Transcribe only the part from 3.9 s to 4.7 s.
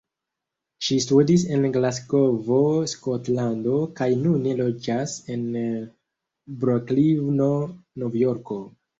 kaj nune